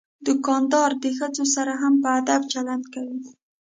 دوکاندار 0.27 0.91
د 1.03 1.05
ښځو 1.17 1.45
سره 1.55 1.73
هم 1.81 1.93
په 2.03 2.09
ادب 2.19 2.41
چلند 2.53 2.83
کوي. 2.93 3.19